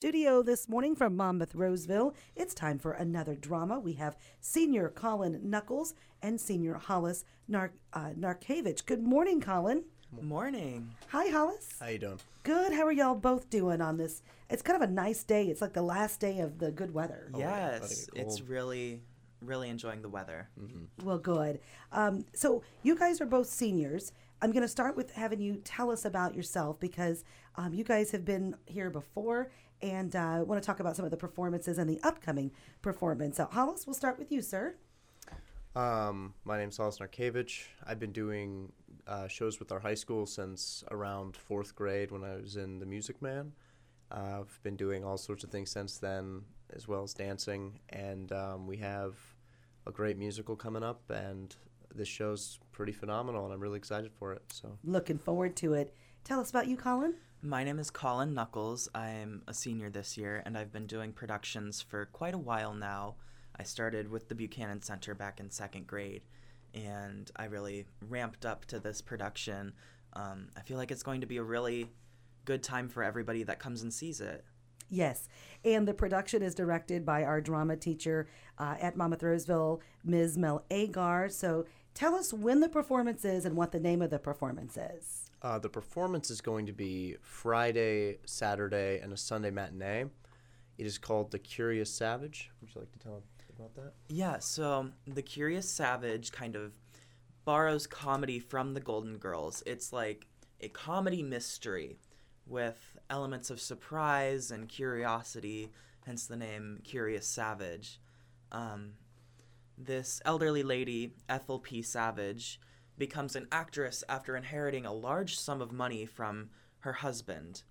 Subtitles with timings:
[0.00, 2.14] studio this morning from Monmouth Roseville.
[2.34, 3.78] It's time for another drama.
[3.78, 5.92] We have senior Colin Knuckles
[6.22, 8.86] and senior Hollis Nar- uh, Narkevich.
[8.86, 9.84] Good morning, Colin.
[10.22, 10.94] Morning.
[11.08, 11.74] Hi, Hollis.
[11.78, 12.18] How you doing?
[12.44, 12.72] Good.
[12.72, 14.22] How are y'all both doing on this?
[14.48, 15.48] It's kind of a nice day.
[15.48, 17.30] It's like the last day of the good weather.
[17.36, 19.02] yeah, letting yes, it it's really,
[19.42, 20.48] really enjoying the weather.
[21.04, 21.60] Well, good.
[21.92, 24.12] Um, so you guys are both seniors.
[24.40, 27.22] I'm going to start with having you tell us about yourself because
[27.56, 29.50] um, you guys have been here before
[29.82, 32.50] and uh, want to talk about some of the performances and the upcoming
[32.82, 33.36] performance.
[33.36, 34.74] So, Hollis, we'll start with you, sir.
[35.76, 37.62] Um, my name's Hollis Narkevich.
[37.86, 38.72] I've been doing
[39.06, 42.86] uh, shows with our high school since around fourth grade when I was in the
[42.86, 43.52] Music Man.
[44.10, 46.42] Uh, I've been doing all sorts of things since then,
[46.74, 49.14] as well as dancing, and um, we have
[49.86, 51.54] a great musical coming up, and
[51.94, 54.42] this show's pretty phenomenal, and I'm really excited for it.
[54.52, 55.94] So, Looking forward to it.
[56.24, 57.14] Tell us about you, Colin.
[57.42, 58.86] My name is Colin Knuckles.
[58.94, 63.14] I'm a senior this year, and I've been doing productions for quite a while now.
[63.56, 66.20] I started with the Buchanan Center back in second grade,
[66.74, 69.72] and I really ramped up to this production.
[70.12, 71.88] Um, I feel like it's going to be a really
[72.44, 74.44] good time for everybody that comes and sees it.
[74.90, 75.26] Yes,
[75.64, 78.28] and the production is directed by our drama teacher
[78.58, 80.36] uh, at Monmouth Roseville, Ms.
[80.36, 81.30] Mel Agar.
[81.30, 85.19] So tell us when the performance is and what the name of the performance is.
[85.42, 90.04] Uh, the performance is going to be Friday, Saturday, and a Sunday matinee.
[90.78, 92.50] It is called The Curious Savage.
[92.60, 93.22] Would you like to tell
[93.60, 93.92] about that?
[94.08, 96.72] Yeah, so The Curious Savage kind of
[97.44, 99.62] borrows comedy from The Golden Girls.
[99.66, 100.26] It's like
[100.60, 101.98] a comedy mystery
[102.46, 105.70] with elements of surprise and curiosity,
[106.04, 108.00] hence the name Curious Savage.
[108.52, 108.92] Um,
[109.78, 111.82] this elderly lady, Ethel P.
[111.82, 112.60] Savage,
[113.00, 117.64] becomes an actress after inheriting a large sum of money from her husband.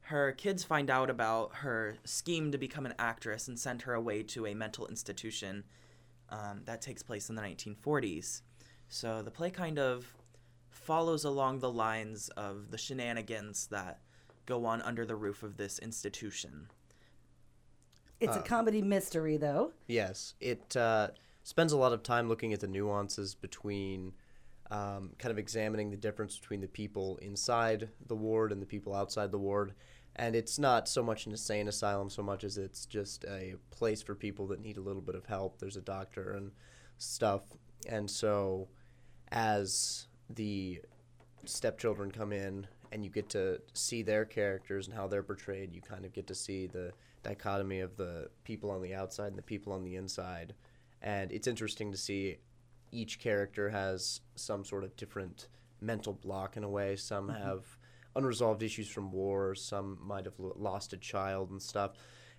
[0.00, 4.24] Her kids find out about her scheme to become an actress and send her away
[4.24, 5.62] to a mental institution
[6.30, 8.42] um, that takes place in the 1940s.
[8.88, 10.16] So the play kind of
[10.70, 14.00] follows along the lines of the shenanigans that
[14.46, 16.68] go on under the roof of this institution.
[18.20, 19.72] It's a comedy mystery, though.
[19.86, 21.08] Yes, it uh,
[21.44, 24.12] spends a lot of time looking at the nuances between
[24.70, 28.94] um, kind of examining the difference between the people inside the ward and the people
[28.94, 29.72] outside the ward.
[30.16, 34.02] And it's not so much an insane asylum so much as it's just a place
[34.02, 35.58] for people that need a little bit of help.
[35.58, 36.50] There's a doctor and
[36.98, 37.42] stuff.
[37.88, 38.68] And so
[39.30, 40.82] as the
[41.44, 45.80] stepchildren come in and you get to see their characters and how they're portrayed, you
[45.80, 46.92] kind of get to see the
[47.22, 50.54] dichotomy of the people on the outside and the people on the inside.
[51.00, 52.38] And it's interesting to see
[52.92, 55.48] each character has some sort of different
[55.80, 56.96] mental block in a way.
[56.96, 57.64] Some have
[58.16, 61.92] unresolved issues from war, some might have lo- lost a child and stuff.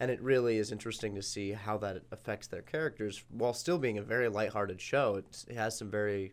[0.00, 3.98] And it really is interesting to see how that affects their characters while still being
[3.98, 5.16] a very lighthearted show.
[5.16, 6.32] It's, it has some very,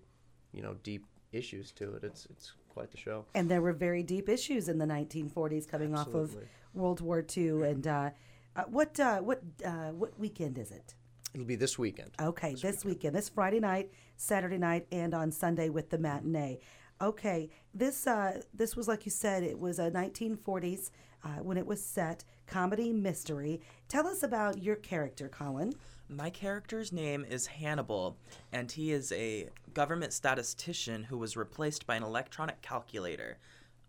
[0.52, 2.04] you know, deep issues to it.
[2.04, 3.26] It's it's quite the show.
[3.36, 6.36] And there were very deep issues in the 1940s coming off of
[6.74, 7.64] World War II.
[7.64, 8.10] And uh,
[8.56, 10.96] uh, what uh, what uh, what weekend is it?
[11.34, 12.12] It'll be this weekend.
[12.22, 13.16] Okay, this, weekend.
[13.16, 16.60] this Friday night, Saturday night, and on Sunday with the matinee.
[17.02, 20.92] Okay, this uh, this was like you said, it was a 1940s
[21.24, 23.62] uh, when it was set comedy mystery.
[23.88, 25.74] Tell us about your character, Colin.
[26.10, 28.18] My character's name is Hannibal,
[28.52, 33.38] and he is a government statistician who was replaced by an electronic calculator.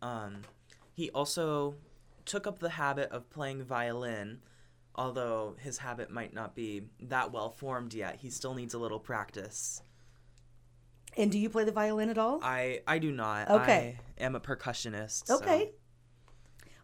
[0.01, 0.43] Um,
[0.95, 1.75] he also
[2.25, 4.41] took up the habit of playing violin,
[4.95, 8.17] although his habit might not be that well formed yet.
[8.21, 9.83] He still needs a little practice.
[11.17, 12.41] And do you play the violin at all?
[12.43, 13.51] I, I do not.
[13.51, 13.99] Okay.
[14.19, 15.27] I am a percussionist.
[15.27, 15.73] so- okay.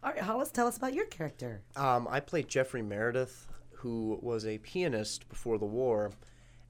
[0.02, 1.62] All right, Hollis, tell us about your character.
[1.74, 6.12] Um, I played Jeffrey Meredith, who was a pianist before the war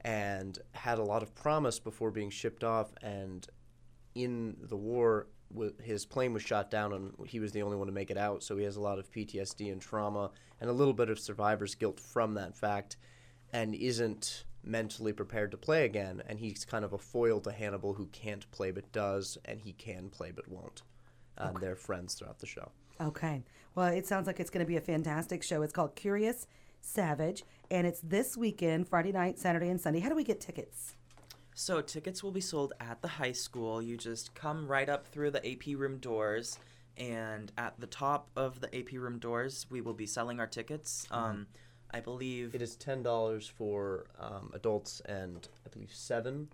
[0.01, 2.91] and had a lot of promise before being shipped off.
[3.03, 3.45] And
[4.15, 7.87] in the war, w- his plane was shot down, and he was the only one
[7.87, 8.43] to make it out.
[8.43, 11.75] So he has a lot of PTSD and trauma and a little bit of survivor's
[11.75, 12.97] guilt from that fact,
[13.51, 16.21] and isn't mentally prepared to play again.
[16.27, 19.73] And he's kind of a foil to Hannibal, who can't play but does, and he
[19.73, 20.83] can play but won't.
[21.37, 22.71] Uh, and they're friends throughout the show.
[23.01, 23.43] Okay.
[23.75, 25.61] Well, it sounds like it's going to be a fantastic show.
[25.61, 26.47] It's called Curious
[26.81, 29.99] Savage, and it's this weekend, Friday night, Saturday, and Sunday.
[29.99, 30.95] How do we get tickets?
[31.59, 33.81] So tickets will be sold at the high school.
[33.81, 36.57] You just come right up through the AP room doors,
[36.95, 41.05] and at the top of the AP room doors, we will be selling our tickets.
[41.11, 41.47] Um,
[41.91, 46.47] I believe It is ten dollars for um, adults and I believe seven.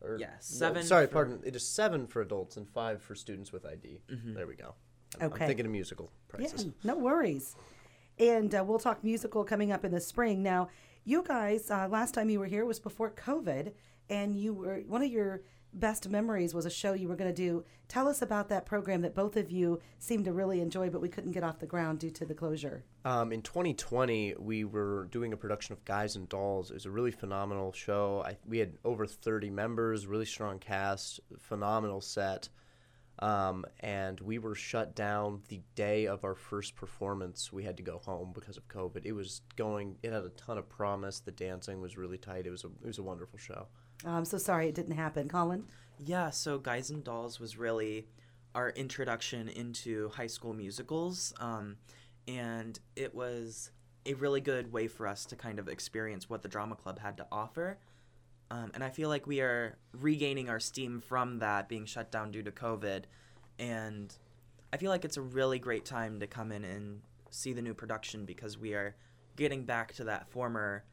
[0.00, 1.40] Or, Yeah, no, seven sorry, for- pardon.
[1.44, 4.02] It is seven for adults and five for students with ID.
[4.08, 4.76] There we go.
[5.16, 5.48] I'm, I'm Okay.
[5.48, 6.46] thinking of musical Yeah,
[6.84, 7.56] no worries.
[8.20, 10.44] and uh, we'll talk musical coming up in the spring.
[10.44, 10.68] Now,
[11.04, 13.72] you guys, uh, last time you were here was before COVID,
[14.10, 17.36] and you were one of your best memories was a show you were going to
[17.36, 17.64] do.
[17.88, 21.08] Tell us about that program that both of you seemed to really enjoy, but we
[21.08, 22.84] couldn't get off the ground due to the closure.
[23.04, 26.70] Um, in 2020, we were doing a production of Guys and Dolls.
[26.70, 28.22] It was a really phenomenal show.
[28.26, 32.48] I, we had over 30 members, really strong cast, phenomenal set.
[33.20, 37.52] Um, and we were shut down the day of our first performance.
[37.52, 39.04] We had to go home because of COVID.
[39.04, 39.96] It was going.
[40.04, 41.18] It had a ton of promise.
[41.18, 42.46] The dancing was really tight.
[42.46, 43.66] It was a it was a wonderful show.
[44.04, 45.64] I'm so sorry it didn't happen, Colin.
[46.04, 48.06] Yeah, so Guys and Dolls was really
[48.54, 51.76] our introduction into high school musicals, um,
[52.26, 53.70] and it was
[54.06, 57.16] a really good way for us to kind of experience what the drama club had
[57.16, 57.78] to offer.
[58.50, 62.30] Um, and I feel like we are regaining our steam from that being shut down
[62.30, 63.04] due to COVID.
[63.58, 64.14] And
[64.72, 67.00] I feel like it's a really great time to come in and
[67.30, 68.96] see the new production because we are
[69.36, 70.84] getting back to that former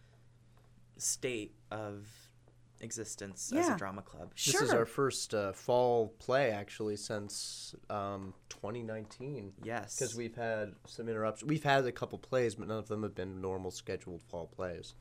[0.97, 2.07] state of
[2.81, 4.31] existence as a drama club.
[4.35, 4.61] Sure.
[4.61, 9.53] This is our first uh, fall play actually since um, 2019.
[9.63, 9.97] Yes.
[9.97, 11.49] Because we've had some interruptions.
[11.49, 14.93] We've had a couple plays, but none of them have been normal scheduled fall plays.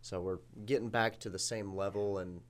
[0.00, 2.40] So we're getting back to the same level and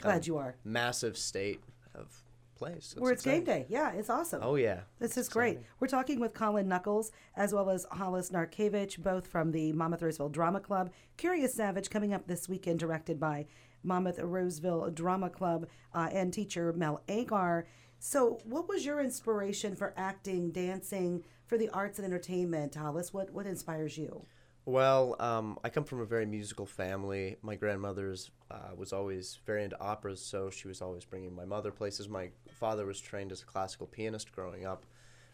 [0.00, 0.56] Glad of you are.
[0.64, 1.60] massive state
[1.94, 2.22] of
[2.56, 2.92] plays.
[2.94, 3.66] That's Where it's game day.
[3.68, 4.40] Yeah, it's awesome.
[4.42, 4.80] Oh yeah.
[4.98, 5.60] This is great.
[5.78, 10.28] We're talking with Colin Knuckles as well as Hollis Narkevich, both from the Monmouth Roseville
[10.28, 10.90] Drama Club.
[11.16, 13.46] Curious Savage coming up this weekend, directed by
[13.82, 17.66] Monmouth Roseville Drama Club uh, and teacher Mel Agar.
[17.98, 23.12] So, what was your inspiration for acting, dancing, for the arts and entertainment, Hollis?
[23.12, 24.26] What what inspires you?
[24.68, 27.36] Well, um, I come from a very musical family.
[27.40, 31.70] My grandmother's uh, was always very into operas, so she was always bringing my mother
[31.70, 32.08] places.
[32.08, 34.84] My father was trained as a classical pianist growing up,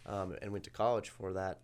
[0.05, 1.61] um, and went to college for that.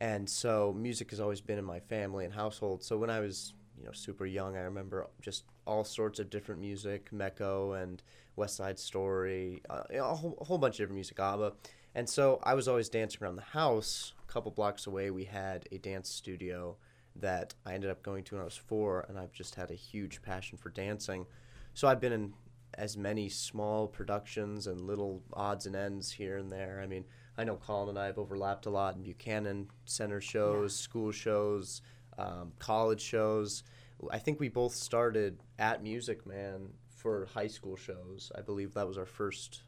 [0.00, 2.82] And so music has always been in my family and household.
[2.82, 6.60] So when I was, you know, super young, I remember just all sorts of different
[6.60, 8.02] music, Mecco and
[8.34, 11.52] West Side Story, uh, a, whole, a whole bunch of different music, ABBA.
[11.94, 14.14] And so I was always dancing around the house.
[14.28, 16.76] A couple blocks away, we had a dance studio
[17.16, 19.74] that I ended up going to when I was four, and I've just had a
[19.74, 21.26] huge passion for dancing.
[21.74, 22.34] So I've been in
[22.76, 26.80] as many small productions and little odds and ends here and there.
[26.82, 27.04] I mean,
[27.36, 31.82] I know Colin and I have overlapped a lot in Buchanan Center shows, school shows,
[32.18, 33.62] um, college shows.
[34.10, 38.30] I think we both started at Music Man for high school shows.
[38.36, 39.62] I believe that was our first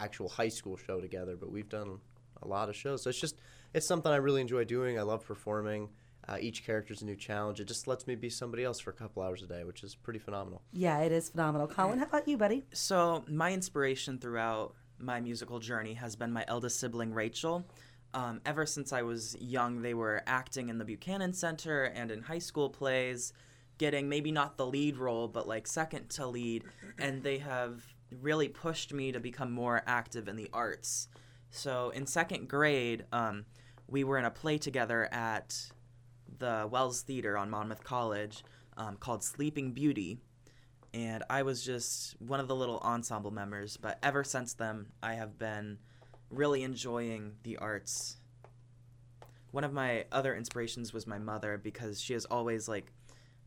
[0.00, 1.98] actual high school show together, but we've done
[2.42, 3.02] a lot of shows.
[3.02, 3.36] So it's just
[3.74, 4.98] it's something I really enjoy doing.
[4.98, 5.88] I love performing.
[6.28, 7.58] Uh, each character's a new challenge.
[7.60, 9.94] It just lets me be somebody else for a couple hours a day, which is
[9.94, 10.62] pretty phenomenal.
[10.72, 11.66] Yeah, it is phenomenal.
[11.66, 12.64] Colin, how about you, buddy?
[12.72, 17.66] So, my inspiration throughout my musical journey has been my eldest sibling, Rachel.
[18.14, 22.22] Um, ever since I was young, they were acting in the Buchanan Center and in
[22.22, 23.32] high school plays,
[23.78, 26.64] getting maybe not the lead role, but like second to lead.
[26.98, 27.82] And they have
[28.20, 31.08] really pushed me to become more active in the arts.
[31.50, 33.44] So, in second grade, um,
[33.88, 35.70] we were in a play together at
[36.38, 38.44] the Wells Theater on Monmouth College
[38.76, 40.18] um, called Sleeping Beauty
[40.94, 43.76] and I was just one of the little ensemble members.
[43.76, 45.78] But ever since then, I have been
[46.30, 48.16] really enjoying the arts.
[49.50, 52.92] One of my other inspirations was my mother because she has always like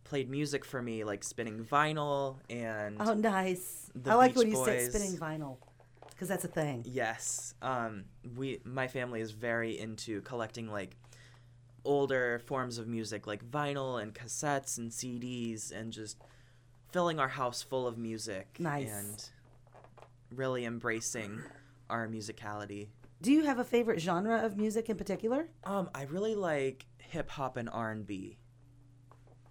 [0.04, 3.92] played music for me, like spinning vinyl and Oh, nice.
[4.06, 5.58] I like Beach when you say spinning vinyl
[6.10, 6.84] because that's a thing.
[6.88, 7.54] Yes.
[7.62, 10.96] Um, we my family is very into collecting like
[11.86, 16.18] older forms of music like vinyl and cassettes and CDs and just
[16.92, 18.90] filling our house full of music Nice.
[18.92, 19.30] and
[20.38, 21.42] really embracing
[21.90, 22.88] our musicality.
[23.22, 25.48] Do you have a favorite genre of music in particular?
[25.64, 28.38] Um, I really like hip hop and R and B.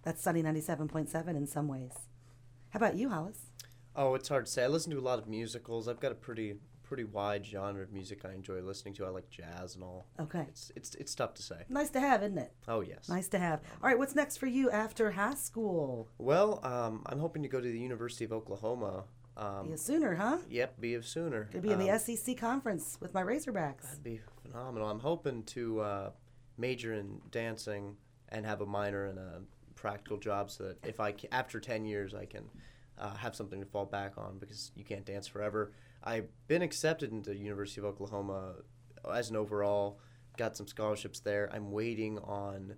[0.03, 1.91] That's Sunny 97.7 in some ways.
[2.69, 3.47] How about you, Hollis?
[3.95, 4.63] Oh, it's hard to say.
[4.63, 5.87] I listen to a lot of musicals.
[5.87, 9.05] I've got a pretty pretty wide genre of music I enjoy listening to.
[9.05, 10.07] I like jazz and all.
[10.19, 10.45] Okay.
[10.47, 11.63] It's it's it's tough to say.
[11.69, 12.51] Nice to have, isn't it?
[12.67, 13.09] Oh yes.
[13.09, 13.61] Nice to have.
[13.81, 16.07] All right, what's next for you after high school?
[16.17, 19.05] Well, um, I'm hoping to go to the University of Oklahoma.
[19.37, 20.37] Um, Be a Sooner, huh?
[20.49, 21.49] Yep, be of sooner.
[21.51, 23.81] Gonna be in the Um, SEC conference with my Razorbacks.
[23.81, 24.89] That'd be phenomenal.
[24.89, 26.11] I'm hoping to uh,
[26.57, 27.97] major in dancing
[28.29, 29.41] and have a minor in a
[29.75, 32.45] practical job, so that if I after ten years I can
[32.97, 35.73] uh, have something to fall back on because you can't dance forever.
[36.05, 38.55] I've been accepted into University of Oklahoma
[39.13, 39.99] as an overall.
[40.37, 41.49] Got some scholarships there.
[41.53, 42.75] I'm waiting on.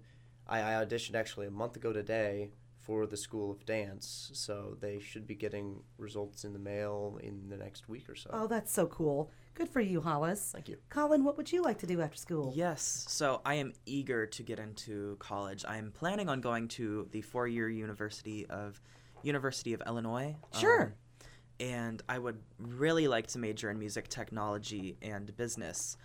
[0.48, 5.00] I, I auditioned actually a month ago today for the School of Dance, so they
[5.00, 8.30] should be getting results in the mail in the next week or so.
[8.32, 9.30] Oh, that's so cool.
[9.56, 10.52] Good for you, Hollis.
[10.54, 10.78] Thank you.
[10.90, 12.54] Colin, what would you like to do after school?
[12.56, 15.66] Yes, so I am eager to get into college.
[15.68, 18.80] I'm planning on going to the four-year University of
[19.22, 20.38] University of Illinois.
[20.58, 20.84] Sure.
[20.84, 20.94] um,
[21.60, 25.98] and I would really like to major in music technology and business.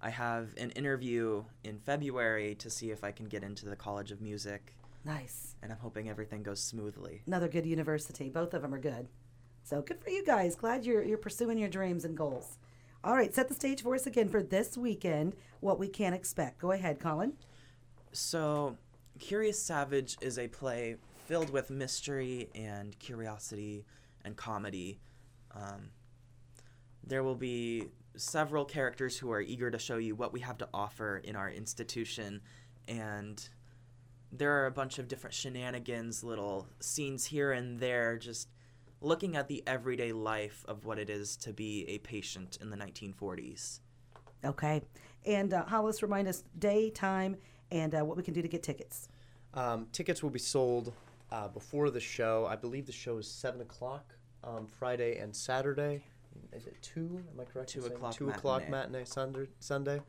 [0.00, 4.12] I have an interview in February to see if I can get into the College
[4.12, 5.54] of Music, Nice.
[5.62, 7.22] and I'm hoping everything goes smoothly.
[7.26, 8.28] Another good university.
[8.28, 9.08] Both of them are good.
[9.62, 10.54] So good for you guys.
[10.54, 12.58] Glad you're you're pursuing your dreams and goals.
[13.02, 15.34] All right, set the stage for us again for this weekend.
[15.60, 16.58] What we can expect.
[16.58, 17.34] Go ahead, Colin.
[18.12, 18.76] So,
[19.18, 20.96] Curious Savage is a play
[21.26, 23.84] filled with mystery and curiosity
[24.26, 24.98] and comedy.
[25.54, 25.90] Um,
[27.06, 27.84] there will be
[28.16, 31.48] several characters who are eager to show you what we have to offer in our
[31.48, 32.42] institution,
[32.88, 33.48] and
[34.32, 38.48] there are a bunch of different shenanigans, little scenes here and there, just
[39.00, 42.76] looking at the everyday life of what it is to be a patient in the
[42.76, 43.80] 1940s.
[44.44, 44.82] Okay.
[45.24, 47.36] And uh, Hollis, remind us day, time,
[47.70, 49.08] and uh, what we can do to get tickets.
[49.54, 50.92] Um, tickets will be sold
[51.30, 52.46] uh, before the show.
[52.48, 54.15] I believe the show is seven o'clock
[54.46, 56.04] um, Friday and Saturday.
[56.52, 57.22] Is it two?
[57.32, 57.74] Am I correct?
[57.74, 58.92] in Two saying o'clock Two o'clock matinee.
[58.92, 59.46] matinee Sunday.
[59.58, 60.00] Sunday.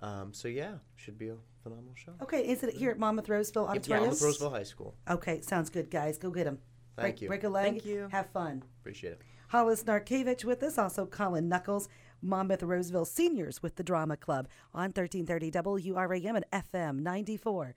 [0.00, 2.12] Um, so yeah, should be a phenomenal show.
[2.22, 4.04] Okay, is it here at Monmouth Roseville Yep, Auditorium?
[4.06, 4.94] Monmouth Roseville High School.
[5.08, 6.18] Okay, sounds good, guys.
[6.18, 6.58] Go get them.
[6.96, 7.28] Thank break, you.
[7.28, 7.64] Break a leg.
[7.64, 8.08] Thank you.
[8.10, 8.64] Have fun.
[8.80, 9.22] Appreciate it.
[9.48, 11.88] Hollis Narkevich with us, also Colin Knuckles,
[12.22, 15.50] Monmouth Roseville Seniors with the Drama Club on 1330
[15.92, 17.76] WRAM and FM 94.